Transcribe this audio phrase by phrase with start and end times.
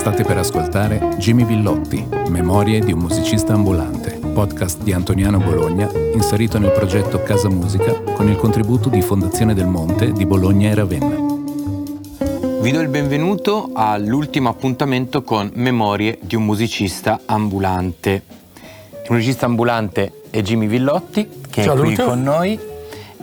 [0.00, 6.58] State per ascoltare Jimmy Villotti, Memorie di un musicista ambulante, podcast di Antoniano Bologna, inserito
[6.58, 11.16] nel progetto Casa Musica con il contributo di Fondazione del Monte di Bologna e Ravenna.
[12.62, 18.22] Vi do il benvenuto all'ultimo appuntamento con Memorie di un musicista ambulante.
[19.04, 22.04] Il musicista ambulante è Jimmy Villotti, che Ciao, è qui Luca.
[22.04, 22.58] con noi.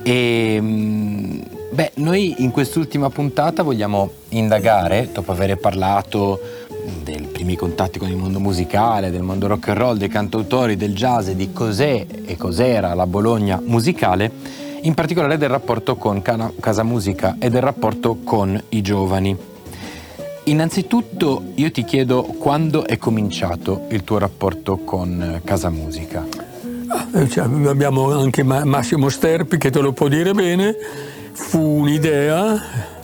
[0.03, 1.39] E mm,
[1.71, 6.56] beh, noi in quest'ultima puntata vogliamo indagare, dopo aver parlato
[7.03, 10.93] dei primi contatti con il mondo musicale, del mondo rock and roll, dei cantautori, del
[10.93, 14.31] jazz, di cos'è e cos'era la Bologna musicale,
[14.81, 19.35] in particolare del rapporto con Casa Musica e del rapporto con i giovani.
[20.45, 26.25] Innanzitutto io ti chiedo quando è cominciato il tuo rapporto con Casa Musica.
[27.13, 30.75] Eh, cioè, abbiamo anche Ma- Massimo Sterpi che te lo può dire bene.
[31.33, 32.96] Fu un'idea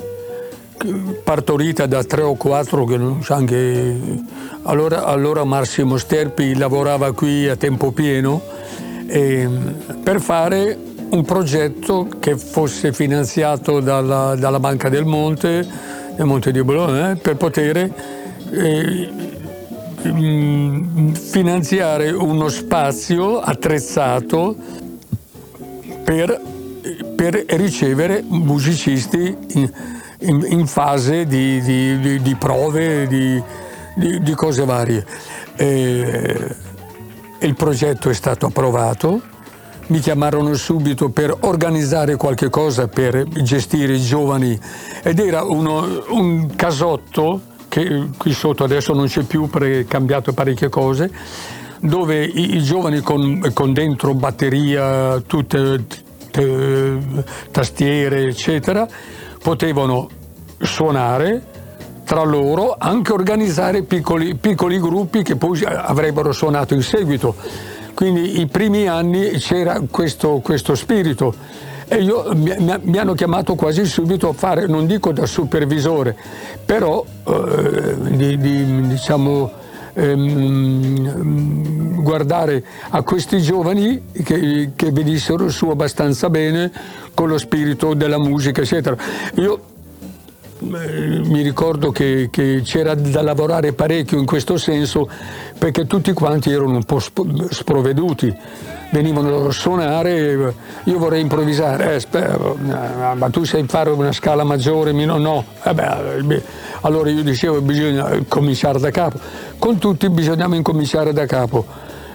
[1.24, 4.22] partorita da tre o quattro che non so anche.
[4.64, 8.42] Allora, allora Massimo Sterpi lavorava qui a tempo pieno
[9.08, 9.48] e,
[10.02, 10.78] per fare
[11.10, 15.68] un progetto che fosse finanziato dalla, dalla Banca del Monte,
[16.16, 17.78] del Monte di Bologna, eh, per poter
[18.52, 19.10] eh,
[20.08, 24.56] mm, finanziare uno spazio attrezzato
[26.04, 26.42] per,
[27.16, 29.72] per ricevere musicisti in,
[30.24, 33.42] in- in fase di, di- di- di prove, di,
[34.36, 35.06] cose varie.
[35.56, 36.56] E
[37.40, 39.22] il progetto è stato approvato,
[39.88, 44.58] mi chiamarono subito per organizzare qualche cosa per gestire i giovani
[45.04, 50.32] ed era uno- un casotto che qui sotto adesso non c'è più perché è cambiato
[50.32, 51.12] parecchie cose
[51.80, 55.84] dove i, i giovani con, con dentro batteria, tutte
[56.32, 56.98] te-
[57.52, 58.88] tastiere eccetera
[59.44, 60.10] potevano
[60.58, 61.42] suonare
[62.06, 67.36] tra loro, anche organizzare piccoli, piccoli gruppi che poi avrebbero suonato in seguito.
[67.94, 71.36] Quindi i primi anni c'era questo, questo spirito
[71.88, 76.16] e io, mi, mi- hanno chiamato quasi subito a fare, non dico da supervisore,
[76.66, 79.52] però eh, di, di, diciamo,
[79.94, 86.72] ehm, guardare a questi giovani che, che venissero su abbastanza bene
[87.14, 88.98] con lo spirito della musica, eccetera.
[89.36, 89.72] Io
[90.60, 95.10] eh, mi ricordo che, che c'era da lavorare parecchio in questo senso
[95.58, 98.36] perché tutti quanti erano un po' sp- sprovveduti.
[98.94, 104.44] Venivano a suonare, io vorrei improvvisare, eh, spero, eh, ma tu sai fare una scala
[104.44, 105.44] maggiore, meno no.
[105.64, 106.44] Eh beh, beh,
[106.82, 109.18] allora io dicevo bisogna cominciare da capo.
[109.58, 111.66] Con tutti bisognava incominciare da capo.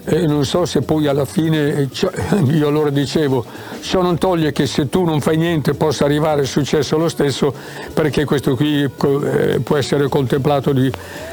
[0.04, 2.12] E non so se poi alla fine, eh, ciò-
[2.46, 3.44] io allora dicevo,
[3.80, 7.52] ciò non toglie che se tu non fai niente possa arrivare il successo lo stesso,
[7.92, 10.88] perché questo qui eh, può essere contemplato di,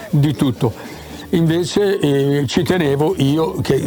[0.10, 0.95] di tutto.
[1.30, 3.82] Invece eh, ci tenevo io che,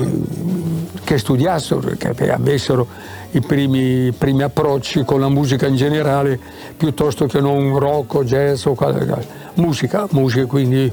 [1.04, 2.86] che studiassero, che avessero
[3.32, 6.38] i primi, i primi approcci con la musica in generale,
[6.76, 10.90] piuttosto che non rock o jazz o qual- musica, musica quindi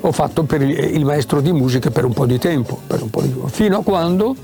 [0.00, 2.80] ho fatto per il, il maestro di musica per un po' di tempo,
[3.10, 4.34] po' di- fino a quando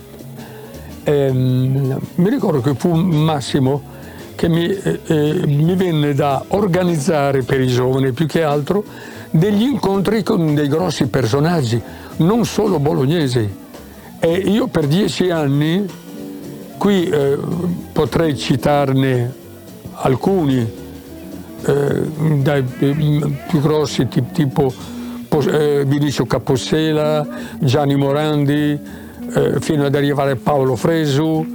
[1.05, 3.99] ehm, mi ricordo che fu Massimo
[4.35, 8.83] che mi, eh, eh, mi venne da organizzare per i giovani più che altro
[9.31, 11.81] degli incontri con dei grossi personaggi,
[12.19, 13.49] non solo bolognesi.
[14.19, 15.87] E io per dieci anni,
[16.77, 17.39] qui eh,
[17.93, 19.33] potrei citarne
[19.95, 20.59] alcuni,
[21.63, 22.01] eh,
[22.43, 22.95] dai eh,
[23.49, 24.73] più grossi ti- tipo
[25.29, 27.25] Po- eh, Vinicio Capossela,
[27.61, 28.79] Gianni Morandi,
[29.33, 31.47] eh, fino ad arrivare a Paolo Fresu,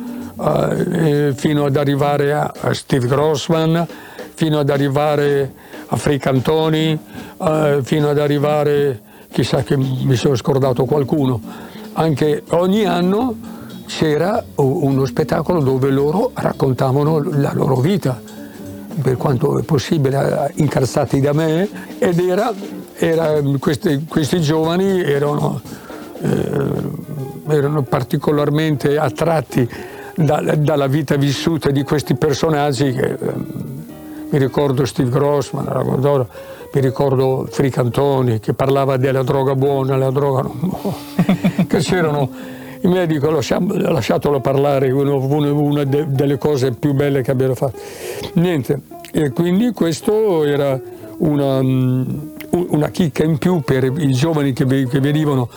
[0.42, 3.86] eh, fino ad arrivare a Steve Grossman,
[4.35, 5.51] fino ad arrivare
[5.88, 7.00] a Fricantoni,
[7.41, 9.01] eh, fino ad arrivare,
[9.31, 11.41] chissà che mi sono scordato qualcuno.
[11.94, 13.35] Anche ogni anno
[13.88, 18.19] c'era uno spettacolo dove loro raccontavano la loro vita
[19.01, 21.68] per quanto è possibile, eh, incalzati da me,
[21.98, 22.54] ed era,
[22.95, 25.62] era- questi, questi giovani erano,
[26.21, 29.68] eh, erano particolarmente attratti
[30.15, 33.33] da- dalla vita vissuta di questi personaggi che eh,
[34.35, 36.27] mi ricordo Steve Grossman,
[36.73, 40.93] mi ricordo Fricantoni che parlava della droga buona, la droga non
[41.67, 42.29] che c'erano
[42.81, 47.79] il medico lasciatelo parlare, una de- delle cose più belle che abbiano fatto.
[48.33, 48.81] Niente,
[49.13, 50.77] e quindi questo era
[51.19, 52.03] una, mm,
[52.49, 55.47] una chicca in più per i giovani che venivano,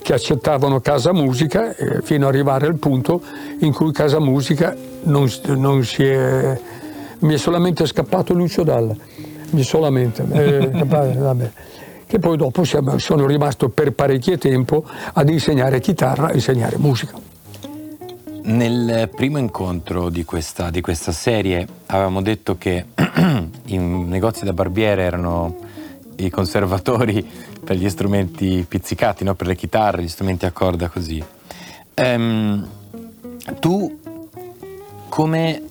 [0.00, 3.20] che accettavano Casa Musica, eh, fino ad arrivare al punto
[3.58, 6.60] in cui Casa Musica non, non si è...
[7.20, 8.94] Mi è solamente scappato Lucio Dalla,
[9.50, 11.50] mi è solamente, eh, vabbè,
[12.06, 17.18] che poi dopo sono rimasto per parecchio tempo ad insegnare chitarra insegnare musica.
[18.42, 22.86] Nel primo incontro di questa, di questa serie avevamo detto che
[23.66, 25.56] i negozi da barbiere erano
[26.16, 27.26] i conservatori
[27.62, 29.34] per gli strumenti pizzicati, no?
[29.34, 31.22] per le chitarre, gli strumenti a corda così.
[31.96, 32.66] Um,
[33.60, 33.98] tu
[35.08, 35.67] come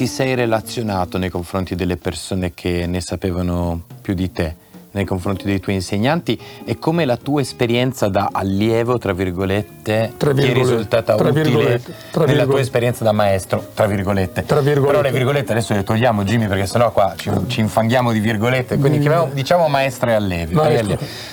[0.00, 4.68] ti sei relazionato nei confronti delle persone che ne sapevano più di te?
[4.92, 10.32] nei confronti dei tuoi insegnanti e come la tua esperienza da allievo, tra virgolette, tra
[10.32, 11.80] virgolette ti è risultata tra utile
[12.10, 14.44] tra nella tua esperienza da maestro, tra virgolette.
[14.46, 14.90] tra virgolette.
[14.90, 18.78] Però le virgolette adesso le togliamo Jimmy perché sennò qua ci, ci infanghiamo di virgolette,
[18.78, 19.00] quindi mm.
[19.02, 20.54] chiamiamo, diciamo maestro e allievi.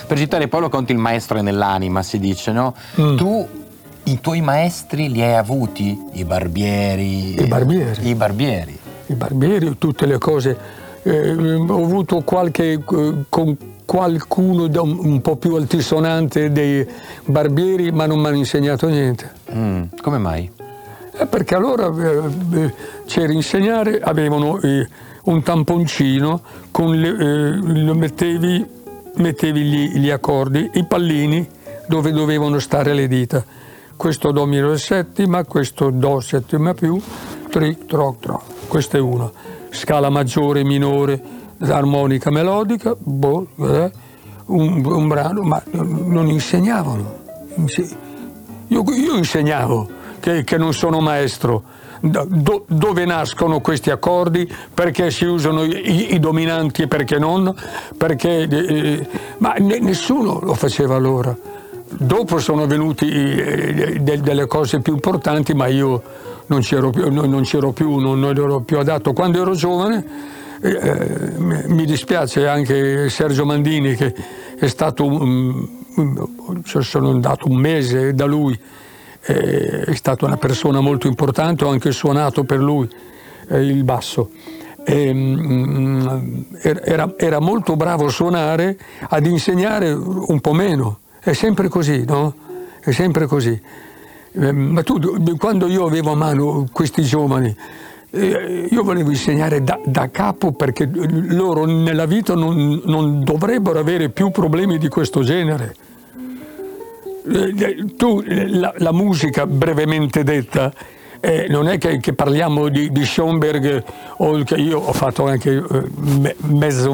[0.05, 2.75] Per citare Paolo Conti il maestro è nell'anima, si dice, no?
[2.99, 3.15] Mm.
[3.15, 3.56] Tu
[4.07, 5.97] i tuoi maestri li hai avuti?
[6.13, 7.41] I barbieri?
[7.41, 8.09] I barbieri.
[8.09, 8.79] I barbieri.
[9.07, 10.57] I barbieri, tutte le cose
[11.03, 12.81] eh, ho avuto qualche, eh,
[13.29, 16.85] con qualcuno un, po' più altisonante dei
[17.23, 19.31] barbieri, ma non mi hanno insegnato niente.
[19.53, 20.51] Mm, come mai?
[21.17, 22.73] Eh, perché allora eh, eh
[23.05, 24.87] c'era insegnare, avevano eh,
[25.23, 28.65] un tamponcino, con le, lo mettevi,
[29.15, 31.47] mettevi gli, gli, accordi, i pallini
[31.87, 33.43] dove dovevano stare le dita.
[33.97, 37.01] Questo Do minore settima, questo Do settima più,
[37.49, 38.43] tri, tro, tro.
[38.67, 39.33] Questo è uno
[39.69, 41.21] scala maggiore, minore,
[41.59, 43.91] armonica, melodica, boh, eh,
[44.45, 47.25] un, un, brano, ma non insegnavano.
[48.67, 49.89] Io, io insegnavo
[50.19, 51.85] che, che, non sono maestro.
[51.99, 57.51] Do, dove nascono questi accordi, perché si usano i, i dominanti e perché non,
[57.97, 59.07] perché, eh,
[59.39, 61.35] ma ne, nessuno lo faceva allora.
[61.99, 66.03] Dopo sono venuti eh, de, delle cose più importanti, ma io
[66.45, 69.13] non c'ero più, non, c'ero più, non, ero più adatto.
[69.13, 70.05] Quando ero giovane
[70.61, 71.33] eh,
[71.67, 74.13] mi dispiace anche Sergio Mandini che
[74.59, 75.67] è stato, um,
[76.63, 78.57] sono andato un mese da lui,
[79.25, 82.87] eh, è stata una persona molto importante, ho anche suonato per lui
[83.49, 84.29] eh, il basso.
[84.85, 88.77] E, um, era, era molto bravo a suonare,
[89.09, 90.99] ad insegnare un po' meno.
[91.27, 92.33] È sempre così, no?
[92.79, 93.61] È sempre così.
[94.31, 94.97] Eh, ma tu,
[95.35, 97.53] quando io avevo a mano questi giovani,
[98.11, 104.07] eh, io volevo insegnare da, da, capo perché loro nella vita non, non, dovrebbero avere
[104.07, 105.75] più problemi di questo genere.
[107.29, 110.71] Eh, tu, la, la musica brevemente detta,
[111.19, 113.83] eh, non è che, che parliamo di, di, Schoenberg
[114.19, 116.93] o che io ho fatto anche eh, me, mezzo,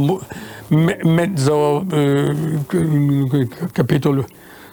[0.73, 2.59] me, mezzo eh,
[3.71, 4.25] capitolo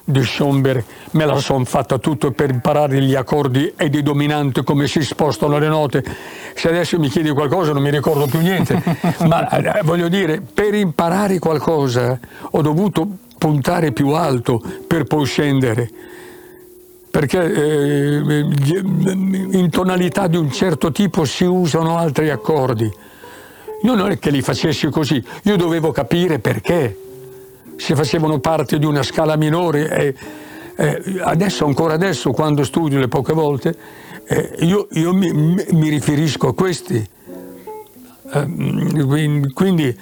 [0.04, 4.86] di Schoenberg me la sono fatta tutto per imparare gli accordi ed i dominanti come
[4.86, 6.04] si spostano le note.
[6.54, 8.82] Se adesso mi chiedi qualcosa non mi ricordo più niente
[9.26, 12.18] ma eh, voglio dire per imparare qualcosa
[12.50, 13.06] ho dovuto
[13.38, 15.90] puntare più alto per poi scendere.
[17.10, 18.46] Perché eh,
[18.78, 22.88] in tonalità di un certo tipo si usano altri accordi
[23.82, 26.96] io non è che li facessi così io dovevo capire perché
[27.76, 30.14] se facevano parte di una scala minore e
[30.80, 33.76] eh, adesso, ancora adesso, quando studio le poche volte,
[34.26, 37.06] eh, io, io mi, mi, riferisco a questi.
[38.32, 39.94] Eh, quindi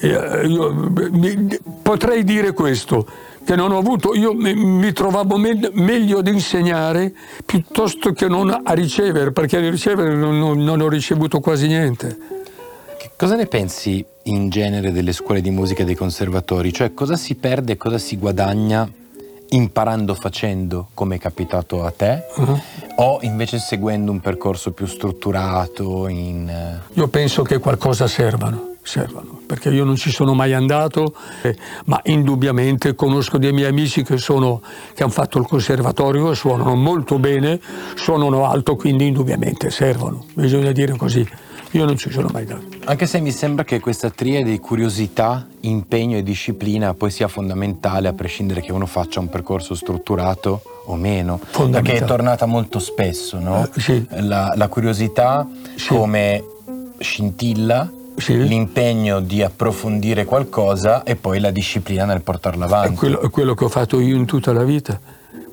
[0.00, 3.06] eh, io mi, potrei dire questo,
[3.42, 7.14] che non ho avuto, io mi, mi trovavo me, meglio ad insegnare
[7.46, 12.36] piuttosto che non a ricevere, perché a ricevere non, non, non ho ricevuto quasi niente.
[13.18, 16.72] Cosa ne pensi in genere delle scuole di musica e dei conservatori?
[16.72, 18.88] Cioè cosa si perde e cosa si guadagna
[19.48, 22.60] imparando facendo come è capitato a te uh-huh.
[22.98, 26.48] o invece seguendo un percorso più strutturato in...
[26.48, 31.56] Eh, io penso che qualcosa servano, servano perché io non ci sono mai andato eh,
[31.86, 34.62] ma indubbiamente conosco dei miei amici che, sono,
[34.94, 37.58] che hanno fatto il conservatorio suonano molto bene
[37.96, 41.28] suonano alto quindi indubbiamente servono bisogna dire così
[41.72, 42.64] io non ci sono mai dato.
[42.84, 48.08] Anche se mi sembra che questa triade di curiosità, impegno e disciplina poi sia fondamentale
[48.08, 53.38] a prescindere che uno faccia un percorso strutturato o meno, perché è tornata molto spesso,
[53.38, 53.68] no?
[53.74, 54.06] Uh, sì.
[54.08, 55.88] la, la, curiosità sì.
[55.88, 56.42] come
[56.98, 58.46] scintilla, sì.
[58.46, 62.94] l'impegno di approfondire qualcosa e poi la disciplina nel portarla avanti.
[62.94, 64.98] È quello, è quello che ho fatto io in tutta la vita.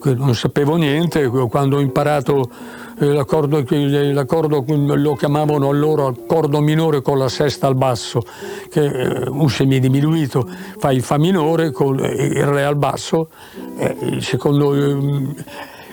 [0.06, 7.18] Non sapevo niente, quando ho imparato eh, l'accordo, l'accordo, lo chiamavano allora accordo minore con
[7.18, 8.22] la sesta al basso,
[8.70, 10.48] che è un semidiminuito,
[10.78, 13.30] fai fa minore con il re al basso,
[14.20, 14.74] secondo,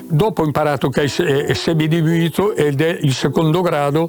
[0.07, 4.07] dopo ho imparato che è semidiminuito ed è il secondo grado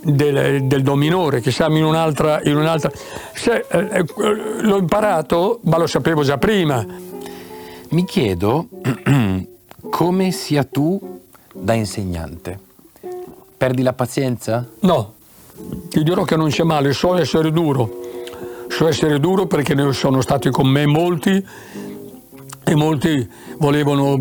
[0.00, 2.40] del, del do minore, che siamo in un'altra...
[2.44, 2.90] In un'altra
[3.34, 4.04] se, eh,
[4.60, 6.84] l'ho imparato, ma lo sapevo già prima.
[7.90, 8.68] Mi chiedo
[9.90, 11.17] come sia tu
[11.60, 12.58] da insegnante.
[13.56, 14.66] Perdi la pazienza?
[14.80, 15.14] No,
[15.88, 18.06] ti dirò che non c'è male, so essere duro.
[18.68, 21.44] So essere duro perché ne sono stati con me molti
[22.68, 24.18] e molti volevano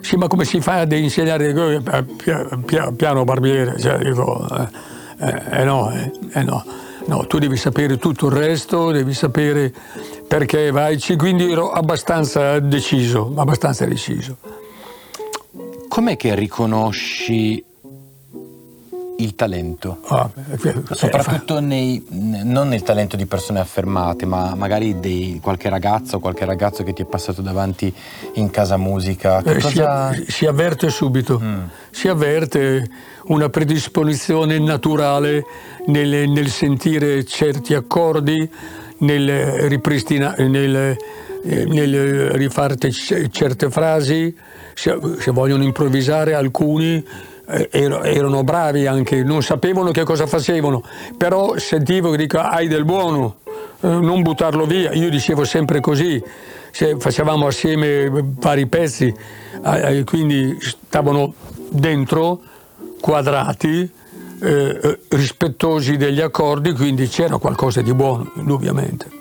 [0.00, 1.52] sì ma come si fa ad insegnare
[2.96, 4.68] piano barbiere cioè, dico, eh,
[5.18, 6.64] eh, eh, no, eh, eh, no,
[7.06, 9.72] no tu devi sapere tutto il resto devi sapere
[10.28, 14.36] perché vai quindi ero abbastanza deciso abbastanza deciso
[15.88, 17.64] com'è che riconosci
[19.20, 19.98] il talento.
[20.06, 20.30] Ah,
[20.90, 26.44] Soprattutto nei, non nel talento di persone affermate, ma magari di qualche ragazzo o qualche
[26.44, 27.92] ragazzo che ti è passato davanti
[28.34, 29.42] in casa musica.
[29.42, 30.12] Eh, cosa...
[30.12, 31.62] si, si, avverte subito, mm.
[31.90, 32.88] si avverte
[33.24, 35.44] una predisposizione naturale
[35.86, 38.48] nel, nel sentire certi accordi,
[38.98, 40.96] nel, eh,
[41.44, 42.76] nel rifare
[43.30, 44.36] certe frasi,
[44.74, 44.98] se,
[45.32, 47.04] vogliono improvvisare alcuni
[47.48, 50.82] eh, erano bravi anche, non sapevano che cosa facevano,
[51.16, 53.38] però sentivo che dico hai del buono,
[53.80, 56.22] eh, non buttarlo via, io dicevo sempre così,
[56.98, 59.12] facevamo assieme vari pezzi,
[60.04, 61.34] quindi stavano
[61.70, 62.40] dentro,
[63.00, 63.90] quadrati,
[64.40, 69.17] eh, rispettosi degli accordi, quindi c'era qualcosa di buono, indubbiamente.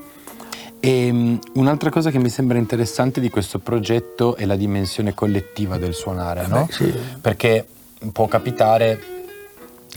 [0.87, 5.77] E um, un'altra cosa che mi sembra interessante di questo progetto è la dimensione collettiva
[5.77, 6.65] del suonare, no?
[6.65, 6.93] Beh, sì.
[7.19, 7.65] Perché
[8.13, 9.15] può capitare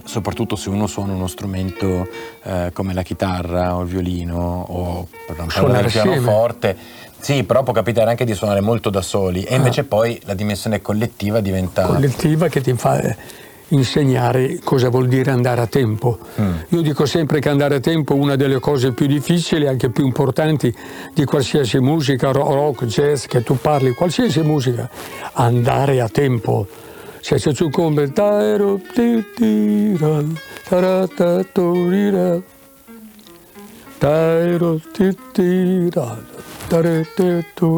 [0.03, 2.09] soprattutto se uno suona uno strumento
[2.43, 6.77] eh, come la chitarra o il violino o per non parlare del pianoforte
[7.19, 9.85] sì, però può capitare anche di suonare molto da soli e invece ah.
[9.85, 11.83] poi la dimensione collettiva diventa...
[11.83, 13.15] Collettiva che ti fa
[13.71, 16.19] insegnare cosa vuol dire andare a tempo.
[16.41, 16.55] Mm.
[16.69, 19.91] Io dico sempre che andare a tempo è una delle cose più difficili e anche
[19.91, 20.75] più importanti
[21.15, 24.89] di qualsiasi musica, rock, jazz, che tu parli, qualsiasi musica.
[25.35, 26.67] Andare a tempo
[27.21, 28.13] se c'è su come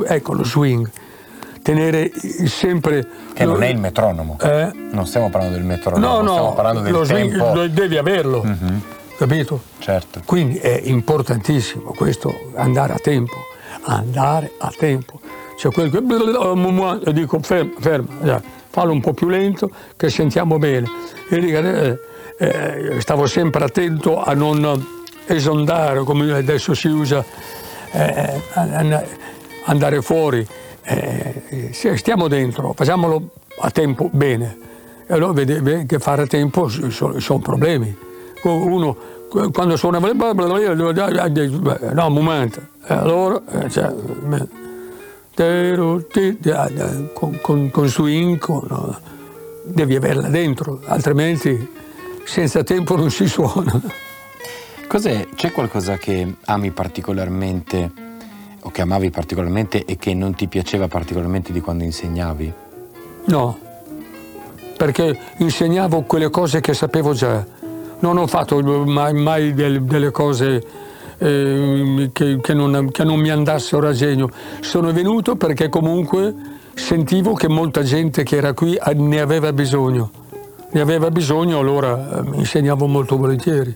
[0.06, 0.88] ecco lo swing
[1.62, 2.10] tenere
[2.46, 4.70] sempre che non è il metronomo eh?
[4.74, 8.42] non stiamo parlando del metronomo no, no, stiamo parlando del lo tempo swing, devi averlo
[8.44, 8.78] mm-hmm.
[9.16, 9.62] capito?
[9.78, 13.36] certo quindi è importantissimo questo andare a tempo
[13.84, 15.20] andare a tempo
[15.56, 20.88] cioè quello che dico ferma ferma fallo un po' più lento che sentiamo bene.
[21.28, 21.98] E eh,
[22.38, 27.22] eh, stavo sempre attento a non esondare, come adesso si usa,
[27.92, 28.40] eh,
[29.66, 30.46] andare fuori.
[30.84, 34.58] Eh, stiamo dentro, facciamolo a tempo bene.
[35.06, 37.94] E allora vede che fare a tempo sono, sono problemi.
[38.42, 38.96] Uno
[39.52, 39.98] quando suona
[41.94, 43.94] no un momento allora cioè,
[47.14, 48.96] con, con, con swing, con,
[49.64, 51.70] devi averla dentro, altrimenti
[52.24, 53.80] senza tempo non si suona.
[54.86, 55.28] Cos'è?
[55.34, 58.01] C'è qualcosa che ami particolarmente
[58.64, 62.52] o che amavi particolarmente e che non ti piaceva particolarmente di quando insegnavi?
[63.24, 63.58] No,
[64.82, 67.44] perché insegnavo quelle cose che sapevo già.
[68.00, 70.60] Non ho fatto mai, mai delle, delle cose
[71.18, 74.28] eh, che, che, non, che, non, mi andassero a genio.
[74.58, 76.34] Sono venuto perché comunque
[76.74, 80.10] sentivo che molta gente che era qui ne aveva bisogno.
[80.72, 83.72] Ne aveva bisogno, allora eh, insegnavo molto volentieri.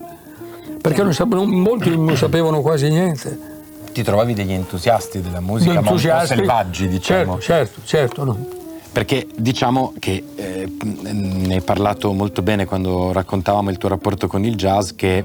[0.80, 3.54] Perché non molti non sapevano quasi niente.
[3.96, 7.40] Ti trovavi degli entusiasti della musica, entusiasti, ma un po' selvaggi, diciamo.
[7.40, 8.24] Certo, certo, certo.
[8.24, 8.46] No.
[8.92, 14.44] Perché diciamo che eh, ne hai parlato molto bene quando raccontavamo il tuo rapporto con
[14.44, 15.24] il jazz, che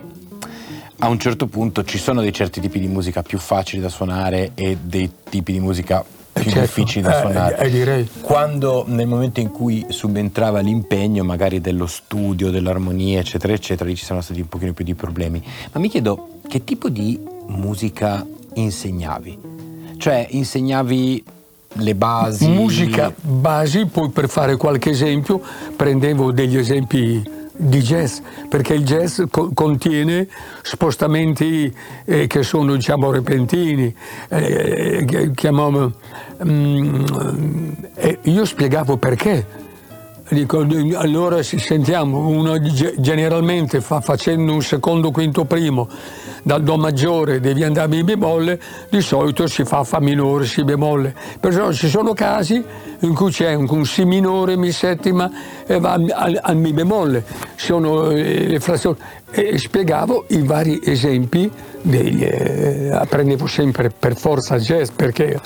[1.00, 4.52] a un certo punto ci sono dei certi tipi di musica più facili da suonare
[4.56, 6.02] e dei tipi di musica
[6.32, 7.58] più certo, difficili da eh, suonare.
[7.58, 8.10] Eh, direi.
[8.22, 14.06] Quando nel momento in cui subentrava l'impegno magari dello studio, dell'armonia, eccetera, eccetera, lì ci
[14.06, 15.44] sono stati un pochino più di problemi.
[15.74, 19.40] Ma mi chiedo che tipo di musica insegnavi?
[19.98, 21.24] Cioè insegnavi
[21.74, 22.48] le basi?
[22.48, 25.42] Musica basi, poi per fare qualche esempio
[25.76, 30.28] prendevo degli esempi di jazz, perché il jazz co- contiene
[30.64, 31.72] spostamenti
[32.06, 33.94] eh, che sono diciamo repentini.
[34.30, 35.92] Eh, chiamavo,
[36.44, 37.06] mm,
[38.24, 39.70] io spiegavo perché.
[40.32, 45.90] Dico, allora sentiamo, uno generalmente fa, facendo un secondo, quinto, primo,
[46.42, 48.58] dal Do maggiore devi andare a Mi bemolle,
[48.90, 51.14] di solito si fa Fa minore, Si bemolle.
[51.38, 52.64] Però ci sono casi
[53.00, 55.30] in cui c'è un, Si minore, Mi settima
[55.66, 57.26] e va al, al, al Mi bemolle.
[57.58, 58.96] Sono eh, le frazioni.
[59.32, 65.42] E spiegavo i vari esempi, degli, eh, prendevo sempre per forza jazz perché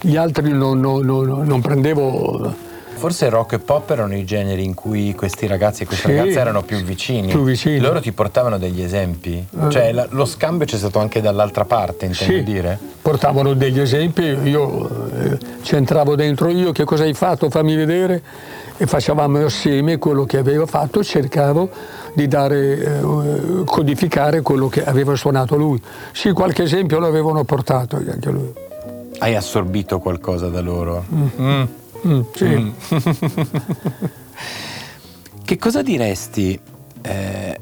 [0.00, 2.66] gli altri non, non, non, non prendevo
[2.98, 6.38] Forse rock e pop erano i generi in cui questi ragazzi e queste sì, ragazze
[6.38, 7.28] erano più vicini.
[7.28, 7.78] più vicini.
[7.78, 9.34] Loro ti portavano degli esempi?
[9.36, 9.70] Eh.
[9.70, 12.78] Cioè la, lo scambio c'è stato anche dall'altra parte, intendo sì, dire?
[13.00, 18.20] portavano degli esempi, io eh, c'entravo dentro io, che cosa hai fatto, fammi vedere,
[18.76, 21.70] e facevamo assieme quello che aveva fatto, cercavo
[22.12, 25.80] di dare, eh, codificare quello che aveva suonato lui.
[26.12, 28.52] Sì, qualche esempio l'avevano portato anche lui.
[29.20, 31.04] Hai assorbito qualcosa da loro?
[31.10, 31.26] Mm.
[31.40, 31.62] Mm.
[32.06, 32.44] Mm, sì.
[32.44, 32.70] Mm.
[35.44, 36.58] che cosa diresti
[37.02, 37.60] eh,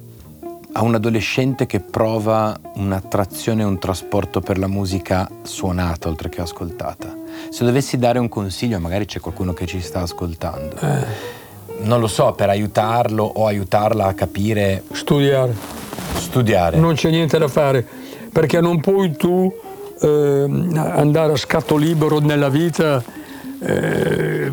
[0.72, 6.40] a un adolescente che prova un'attrazione e un trasporto per la musica suonata oltre che
[6.40, 7.14] ascoltata?
[7.50, 10.76] Se dovessi dare un consiglio, magari c'è qualcuno che ci sta ascoltando.
[10.80, 11.34] Eh.
[11.78, 14.82] Non lo so, per aiutarlo o aiutarla a capire.
[14.92, 15.54] Studiare.
[16.16, 16.78] Studiare.
[16.78, 17.86] Non c'è niente da fare,
[18.32, 19.52] perché non puoi tu
[20.00, 23.02] eh, andare a scatto libero nella vita
[23.60, 24.52] eh,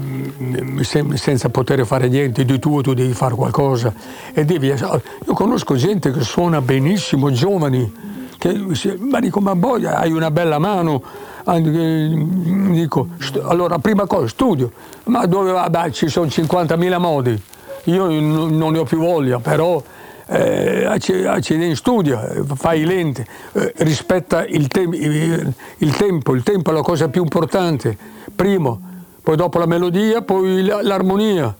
[1.16, 3.94] senza poter fare niente di tuo, tu devi fare qualcosa.
[4.34, 7.92] E devi, io conosco gente che suona benissimo, giovani,
[8.38, 8.54] che,
[9.00, 11.02] ma dico, ma poi hai una bella mano.
[11.46, 13.08] Dico,
[13.44, 14.72] allora, prima cosa, studio.
[15.06, 15.70] Ma dove va?
[15.70, 17.42] Beh, ci sono 50.000 modi.
[17.86, 19.84] Io non ne ho più voglia, però
[20.28, 24.88] eh, accidenti, studia, fai lente, eh, rispetta il, te-
[25.78, 27.98] il, tempo, il tempo è la cosa più importante.
[28.34, 28.93] Primo,
[29.24, 31.56] poi dopo la melodia, poi l'armonia,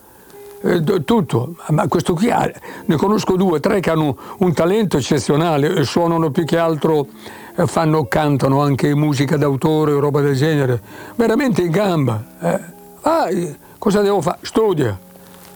[0.62, 1.56] eh, tutto.
[1.70, 2.52] Ma questo qui ha,
[2.86, 7.08] ne conosco due, tre che hanno un talento eccezionale e suonano più che altro,
[7.56, 10.82] eh, fanno, cantano anche musica d'autore o roba del genere.
[11.16, 12.24] Veramente in gamba.
[12.42, 12.60] Eh.
[13.02, 14.40] Vai, cosa devo fare?
[14.42, 15.00] Studia.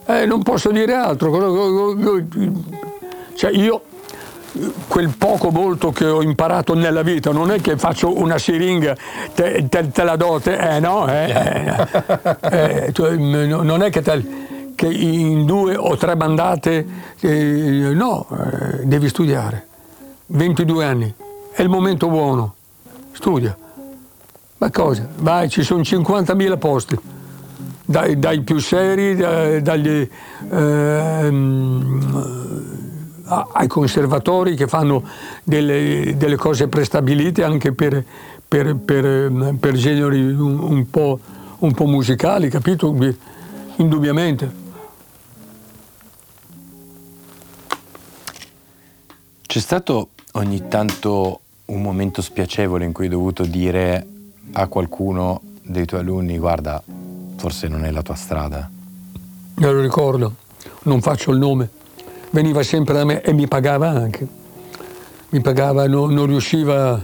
[0.06, 1.96] Eh, non posso dire altro.
[3.36, 3.82] Cioè io
[4.88, 8.96] quel poco molto che ho imparato nella vita, non è che faccio una siringa,
[9.34, 11.76] te, te, te la do, te, eh no, eh,
[12.42, 14.02] eh, eh, non è che,
[14.76, 16.86] che, in due o tre bandate,
[17.20, 19.66] eh, no, eh, devi studiare.
[20.30, 21.14] 22 anni,
[21.52, 22.56] è il momento buono,
[23.14, 23.56] studia.
[24.58, 25.08] Ma cosa?
[25.18, 27.00] Vai, ci sono 50.000 posti,
[27.86, 30.10] dai, dai più seri, dai, dagli...
[30.52, 31.98] Ehm,
[33.28, 35.04] ai conservatori che fanno
[35.44, 38.04] delle, delle cose prestabilite anche per,
[38.48, 41.20] per, per, per generi un, un, po',
[41.60, 42.96] un po' musicali, capito?
[43.78, 44.66] Indubbiamente.
[49.46, 54.06] C'è stato ogni tanto un momento spiacevole in cui hai dovuto dire
[54.54, 56.82] a qualcuno dei tuoi alunni guarda,
[57.36, 58.70] forse non è la tua strada?
[59.56, 60.36] Me lo ricordo,
[60.84, 61.70] non faccio il nome
[62.32, 64.28] veniva sempre da me e mi pagava anche.
[65.30, 67.02] Mi pagava, non, non riusciva,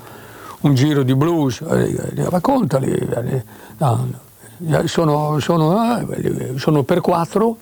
[0.61, 1.61] un giro di blues.
[2.29, 3.09] Raccontali,
[3.77, 4.07] no,
[4.85, 6.07] sono, sono,
[6.55, 7.57] sono per quattro.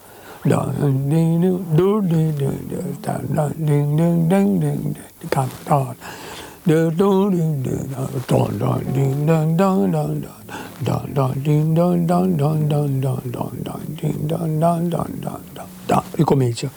[16.11, 16.69] Ricomincia.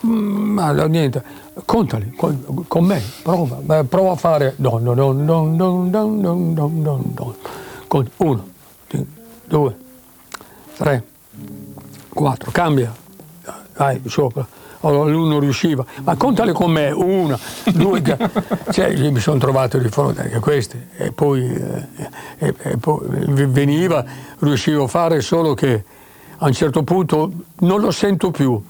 [0.00, 1.24] Ma niente,
[1.64, 4.54] contali con me, prova, prova a fare.
[4.56, 7.34] don, don, don, don, don, don, don, don.
[8.18, 8.48] Uno,
[9.46, 9.76] due,
[10.76, 11.04] tre,
[12.10, 12.94] quattro, cambia.
[13.78, 14.46] vai sopra
[14.80, 17.38] allora lui non riusciva, ma contale con me, una,
[17.72, 18.02] due,
[18.70, 21.86] cioè io mi sono trovato di fronte anche a queste e poi, eh,
[22.38, 23.00] e, e poi
[23.46, 24.04] veniva,
[24.38, 25.84] riuscivo a fare solo che
[26.38, 28.60] a un certo punto non lo sento più.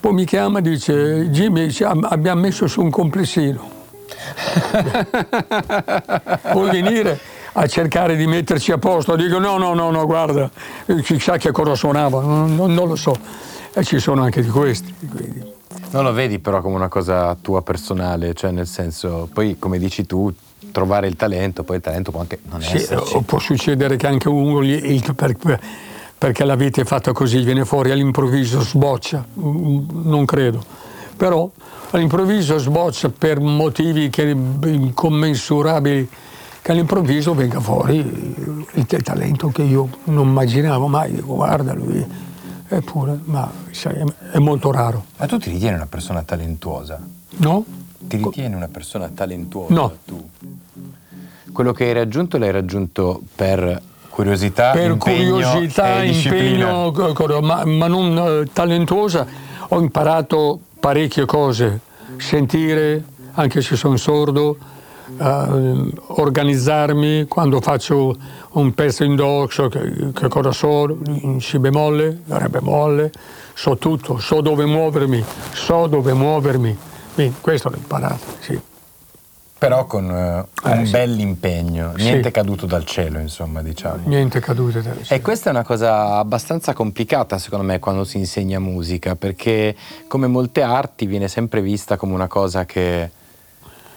[0.00, 3.76] Poi mi chiama e dice Jimmy abbiamo messo su un complessino.
[6.50, 7.18] Puoi venire
[7.52, 9.16] a cercare di metterci a posto?
[9.16, 10.50] Dico no, no, no, no, guarda,
[11.02, 13.16] chissà che cosa suonava, non, non lo so.
[13.78, 14.92] E ci sono anche di questi.
[14.98, 15.52] Quindi.
[15.90, 20.04] Non lo vedi però come una cosa tua personale, cioè nel senso, poi come dici
[20.04, 20.34] tu,
[20.72, 23.22] trovare il talento, poi il talento può anche non sì, esserci.
[23.22, 25.60] Può succedere che anche uno, il, per,
[26.18, 30.62] perché la vita è fatta così, viene fuori all'improvviso, sboccia, non credo.
[31.16, 31.48] però
[31.90, 34.22] all'improvviso sboccia per motivi che,
[34.64, 36.08] incommensurabili
[36.60, 42.04] che all'improvviso venga fuori il, il talento che io non immaginavo mai, dico guarda lui,
[42.68, 45.04] eppure, ma sai, è molto raro.
[45.16, 47.00] Ma tu ti ritieni una persona talentuosa?
[47.36, 47.64] No?
[47.98, 49.74] Ti ritieni una persona talentuosa?
[49.74, 49.96] No.
[50.04, 50.28] Tu?
[51.52, 56.92] Quello che hai raggiunto l'hai raggiunto per curiosità, per impegno curiosità, e impegno,
[57.40, 59.26] ma, ma, non eh, talentuosa.
[59.68, 61.80] Ho imparato parecchie cose,
[62.16, 63.02] sentire,
[63.32, 64.56] anche se sono sordo,
[65.16, 65.90] uh,
[66.20, 68.16] organizzarmi quando faccio
[68.52, 73.10] un pezzo in doxo, che, che cosa so, in si bemolle, re bemolle,
[73.54, 76.76] so tutto, so dove muovermi, so dove muovermi.
[77.14, 78.60] Quindi questo l'ho imparato, sì.
[79.58, 82.30] Però con uh, un eh, bel impegno, niente sì.
[82.30, 84.02] caduto dal cielo, insomma, diciamo.
[84.04, 85.20] Niente caduto dal cielo.
[85.20, 89.74] E questa è una cosa abbastanza complicata, secondo me, quando si insegna musica, perché
[90.06, 93.10] come molte arti viene sempre vista come una cosa che...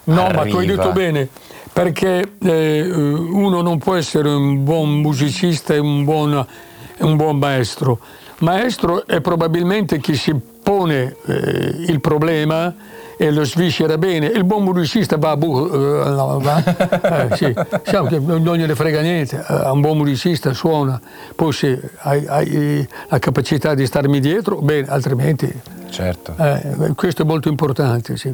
[0.06, 0.44] No, arriva.
[0.44, 1.28] ma tu hai detto bene,
[1.72, 6.46] perché eh, uno non può essere un buon musicista e un buon,
[7.00, 8.00] un buon maestro.
[8.40, 10.34] Maestro è probabilmente chi si
[10.64, 12.74] pone eh, il problema
[13.22, 14.26] e lo sviscera bene.
[14.26, 16.64] Il buon musicista va a bu- uh, no, va,
[17.30, 17.54] eh, sì.
[18.16, 21.00] non gliene frega niente, uh, un buon musicista suona,
[21.36, 25.54] poi se hai, hai, la capacità di starmi dietro, bene, altrimenti...
[25.92, 26.34] Certo.
[26.38, 28.34] Eh, questo è molto importante, sì.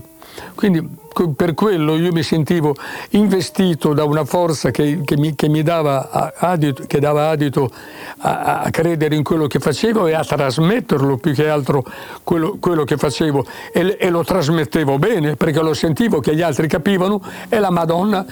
[0.56, 2.76] Quindi per quello io mi sentivo
[3.12, 7.71] investito da una forza che, che, mi, che mi, dava adito, che dava adito
[8.19, 11.84] a, a, credere in quello che facevo e a trasmetterlo più che altro
[12.23, 16.67] quello, quello che facevo e, e, lo trasmettevo bene perché lo sentivo che gli altri
[16.67, 18.26] capivano e la Madonna,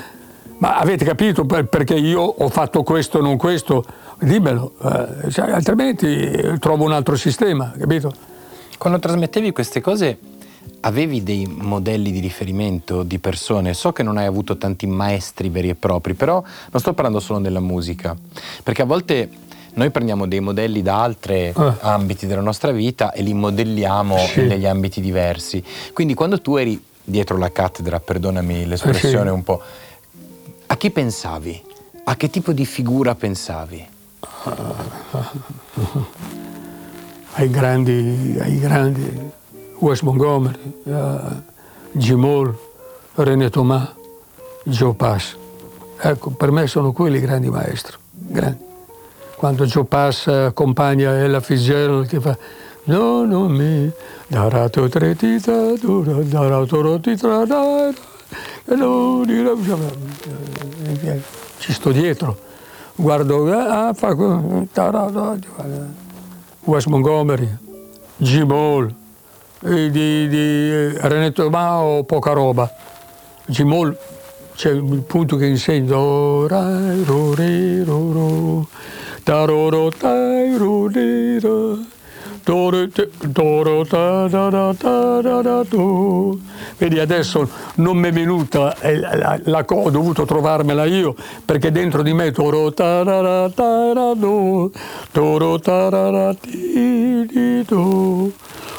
[0.57, 3.83] ma avete capito perché io ho fatto questo, non questo?
[4.19, 8.13] Dimmelo, eh, cioè, altrimenti trovo un altro sistema, capito?
[8.77, 10.17] Quando trasmettevi queste cose
[10.86, 13.74] avevi dei modelli di riferimento di persone?
[13.74, 17.39] So che non hai avuto tanti maestri veri e propri, però non sto parlando solo
[17.39, 18.15] della musica,
[18.63, 19.30] perché a volte
[19.74, 21.78] noi prendiamo dei modelli da altri ah.
[21.82, 24.39] ambiti della nostra vita e li modelliamo sì.
[24.41, 25.63] in degli ambiti diversi.
[25.91, 29.36] Quindi quando tu eri dietro la cattedra, perdonami l'espressione sì.
[29.36, 29.62] un po',
[30.67, 31.63] a chi pensavi?
[32.06, 33.88] A che tipo di figura pensavi?
[37.38, 39.43] Ai grandi, ai grandi
[39.79, 41.41] Wes Montgomery, uh,
[41.91, 42.55] Jim Hall,
[43.15, 43.93] René Thomas,
[44.63, 45.35] Joe Pass.
[45.97, 47.97] Ecco, per me sono quelli grandi maestri.
[48.11, 48.63] Grandi.
[49.35, 52.38] Quando Joe Pass accompagna Ella Fitzgerald che fa
[52.88, 53.91] No, non mi
[54.27, 57.45] darà tu tre dita, darà tu dita,
[61.57, 62.38] ci sto dietro,
[62.93, 64.15] guardo, ah, fa
[66.59, 67.57] Wes Montgomery,
[68.17, 68.93] Jim Hall,
[69.65, 72.71] di, di René Tomao poca roba.
[73.47, 73.97] Gimol
[74.56, 78.67] c'è il punto che insegna do rai ro re ro ro
[79.23, 81.78] da ro ro dai ro re ro
[86.77, 88.75] vedi adesso non mi è venuta
[89.43, 93.93] la, ho dovuto trovarmela io perché dentro di me do ro da da da da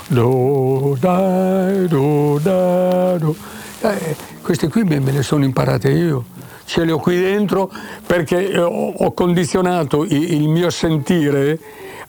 [0.09, 3.35] do dai, do, da, do.
[3.81, 6.25] Eh, queste qui me le sono imparate io,
[6.65, 7.71] ce le ho qui dentro
[8.07, 11.59] perché ho, condizionato il, mio sentire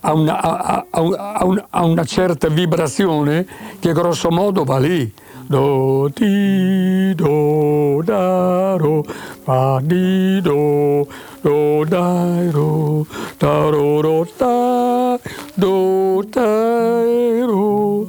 [0.02, 1.02] a una, a, a,
[1.44, 3.46] una, a una, certa vibrazione
[3.80, 5.12] che grosso modo va lì.
[5.48, 9.06] Do, di, do, da, do,
[9.44, 11.08] fa, di, do,
[11.40, 13.08] do, dai, do,
[13.38, 15.18] da, ro, ro, da,
[15.54, 18.08] do, dai, ro.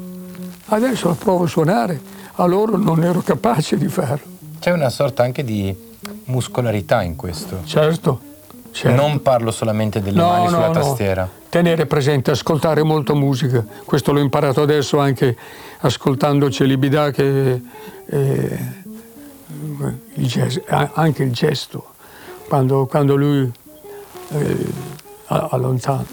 [0.66, 2.01] Adesso provo a suonare,
[2.35, 4.27] allora non ero capace di farlo.
[4.59, 5.72] C'è una sorta anche di
[6.24, 7.61] muscolarità in questo.
[7.64, 8.27] Certo.
[8.78, 9.02] Certo.
[9.02, 11.22] Non parlo solamente delle no, mani sulla no, tastiera.
[11.22, 11.30] No.
[11.48, 13.64] Tenere presente, ascoltare molto musica.
[13.84, 15.36] Questo l'ho imparato adesso anche
[15.80, 17.60] ascoltando Celibidà che
[18.06, 18.58] eh,
[20.14, 21.94] il gesto, anche il gesto,
[22.46, 23.50] quando, quando lui
[24.30, 24.66] eh,
[25.26, 26.06] allontana,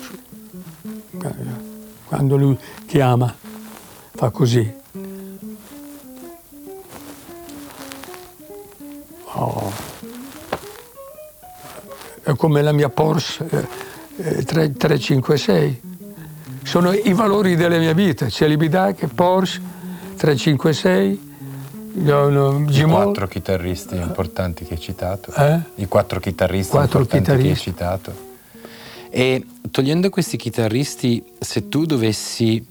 [2.05, 3.33] quando lui chiama,
[4.15, 4.73] fa così.
[9.37, 9.94] Oh.
[12.25, 13.47] È come la mia Porsche
[14.17, 15.81] eh, 356.
[16.63, 19.61] Sono i valori della mia vita, c'è Libidac, Porsche
[20.17, 21.33] 356.
[22.67, 25.31] I quattro chitarristi importanti che hai citato.
[25.33, 25.59] Eh?
[25.75, 27.71] I quattro chitarristi quattro importanti chitarristi.
[27.71, 28.23] che hai citato.
[29.11, 32.65] E togliendo questi chitarristi, se tu dovessi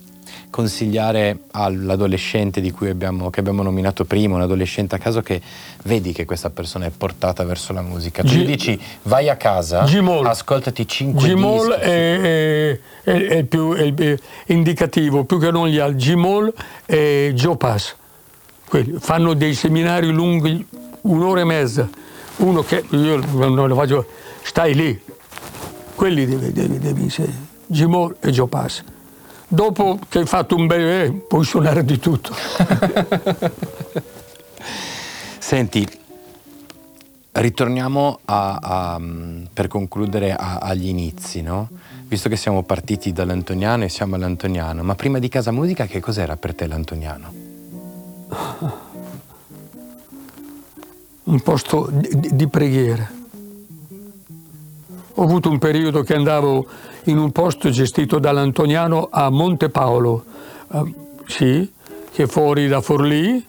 [0.59, 5.41] consigliare all'adolescente di cui abbiamo, che abbiamo nominato prima, un adolescente a caso che
[5.83, 9.35] vedi che questa persona è portata verso la musica, tu G- gli dici vai a
[9.37, 10.25] casa, G-Moll.
[10.27, 11.81] ascoltati 5 G-Moll dischi.
[11.81, 16.13] è, è- è- è più è indicativo, più che non gli altri.
[16.15, 16.53] G-Moll
[16.87, 17.97] e Joe Pass.
[18.69, 20.65] Quelli fanno dei seminari lunghi,
[21.03, 21.89] un'ora e mezza.
[22.37, 24.07] Uno che io non lo faccio,
[24.43, 25.01] stai lì.
[25.97, 27.39] Quelli devi, devi, devi insegnare.
[27.67, 28.83] G-Moll e Joe Pass.
[29.47, 31.13] Dopo che hai fatto un bel...
[31.13, 32.35] puoi suonare di tutto.
[35.39, 35.87] Senti,
[37.33, 39.01] ritorniamo a- a,
[39.53, 41.69] per concludere a- agli inizi, no?
[42.07, 46.37] Visto che siamo partiti dall'Antoniano e siamo all'Antoniano, ma prima di Casa Musica che cos'era
[46.37, 47.43] per te l'Antoniano?
[51.25, 53.11] un posto di- di preghiera.
[55.15, 56.67] Ho avuto un periodo che andavo
[57.05, 60.25] in un posto gestito dall'Antoniano a Monte Paolo,
[60.73, 60.95] eh,
[61.27, 61.71] sì,
[62.11, 63.45] che fuori da Forlì,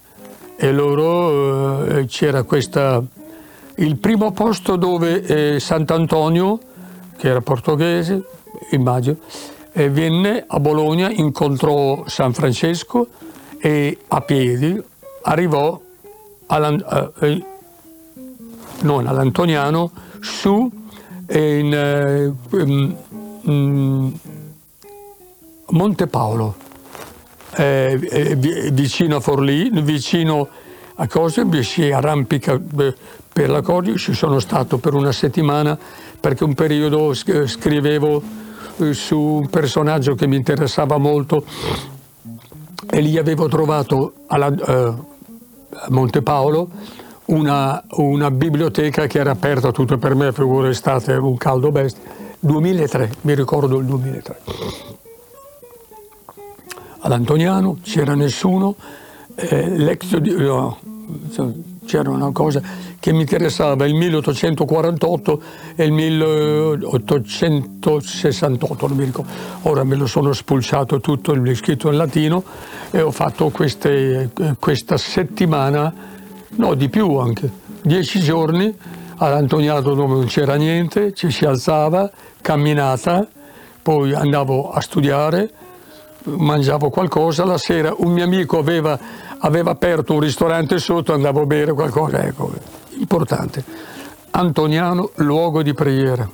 [0.57, 3.03] e loro eh, c'era questa,
[3.75, 5.21] il primo posto dove
[5.55, 6.59] eh, Sant'Antonio,
[7.17, 8.23] che era portoghese,
[8.71, 9.17] immagino,
[9.71, 13.07] eh, venne a Bologna, incontrò San Francesco
[13.57, 14.81] e a piedi
[15.23, 15.79] arrivò
[16.47, 17.43] alla- eh,
[18.81, 19.91] non all'Antoniano,
[20.21, 20.69] su
[21.27, 22.35] in
[23.49, 24.07] mm,
[25.69, 26.55] Monte Paolo,
[27.55, 30.47] eh, eh, vi- vicino a Forlì, vicino
[30.95, 32.59] a cose, vi si arrampica
[33.31, 33.95] per la corda.
[33.95, 35.77] Ci sono stato per una settimana
[36.19, 38.21] perché un periodo scrivevo
[38.77, 41.43] eh, su un personaggio che mi interessava molto
[42.89, 44.93] e lì avevo trovato alla, eh,
[45.71, 46.69] a Monte Paolo
[47.25, 52.14] una, una biblioteca che era aperta tutto per me, figura estate, un caldo bestia.
[52.39, 54.39] 2003, mi ricordo il 2003.
[56.99, 58.75] All'Antoniano c'era nessuno,
[59.35, 59.97] eh,
[60.37, 60.79] no,
[61.85, 62.61] c'era una cosa
[62.99, 65.41] che mi interessava, il 1848
[65.75, 69.29] e il 1868, non mi ricordo.
[69.63, 72.43] Ora me lo sono spulciato tutto, il scritto in latino
[72.89, 75.93] e ho fatto queste- questa settimana,
[76.55, 77.51] no di più anche,
[77.83, 78.75] dieci giorni
[79.17, 82.09] all'Antoniano dove non c'era niente, ci si alzava,
[82.49, 83.25] camminata,
[83.81, 85.49] poi andavo a studiare,
[86.25, 88.95] mangiavo qualcosa, la sera un mio amico aveva,
[89.39, 92.51] aveva aperto un ristorante sotto, andavo a bere qualcosa, ecco,
[92.99, 93.63] importante.
[94.29, 96.29] Antoniano, luogo di preghiera.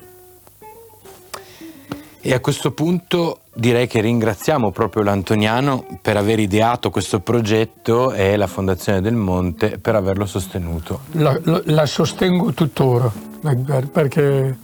[2.24, 8.36] E a questo punto direi che ringraziamo proprio l'Antoniano per aver ideato questo progetto e
[8.36, 11.00] la Fondazione del Monte per averlo sostenuto.
[11.14, 13.10] La, la- la sostengo tuttora,
[13.42, 14.58] per- perché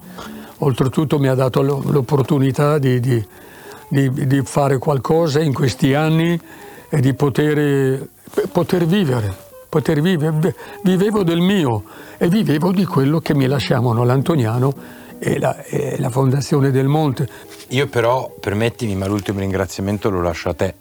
[0.59, 3.25] oltretutto mi ha dato lo- l'opportunità di, di-
[3.89, 6.39] di- di fare qualcosa in questi anni
[6.89, 8.07] e di poter,
[8.51, 9.33] poter vivere,
[9.69, 10.55] poter vivere.
[10.83, 11.83] Vivevo del mio
[12.17, 14.73] e vivevo di quello che mi lasciavano l'Antoniano
[15.19, 17.27] e la, e la Fondazione del Monte.
[17.69, 20.73] Io però, permettimi, ma l'ultimo ringraziamento lo lascio a te,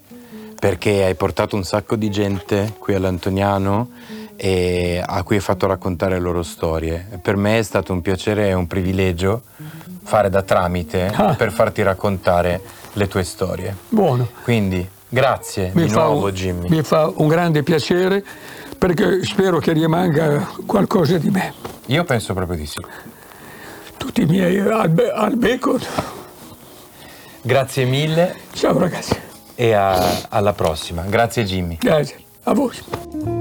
[0.59, 3.89] perché hai portato un sacco di gente qui all'Antoniano
[4.37, 7.19] e a cui hai fatto raccontare le loro storie.
[7.21, 9.41] Per me è stato un piacere e un privilegio
[10.03, 11.33] fare da tramite Ah.
[11.35, 12.61] per farti raccontare
[12.93, 13.75] le tue storie.
[13.89, 14.27] Buono.
[14.43, 16.69] Quindi, grazie Mi di nuovo un- Jimmy.
[16.69, 18.23] Mi fa un grande piacere
[18.77, 21.53] perché spero che rimanga qualcosa di me.
[21.87, 22.79] Io penso proprio di sì.
[23.97, 25.79] Tutti i miei al, be- al bacon.
[27.41, 29.15] Grazie mille Ciao ragazzi,
[29.55, 31.03] e a- alla prossima.
[31.03, 31.77] Grazie Jimmy.
[31.79, 33.36] grazie a voi.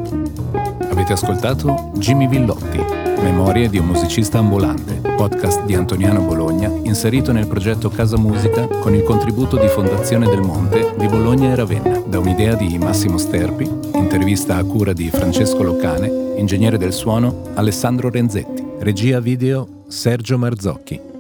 [1.07, 2.79] Avete ascoltato Jimmy Villotti,
[3.23, 8.93] Memorie di un musicista ambulante, podcast di Antoniano Bologna, inserito nel progetto Casa Musica con
[8.93, 13.71] il contributo di Fondazione del Monte di Bologna e Ravenna, da un'idea di Massimo Sterpi,
[13.95, 21.16] intervista a cura di Francesco Loccane, ingegnere del suono Alessandro Renzetti, regia video Sergio Marzocchi.